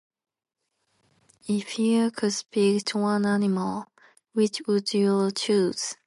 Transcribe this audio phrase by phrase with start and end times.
[1.47, 3.85] If you could be one animal,
[4.33, 5.95] which one would you choose?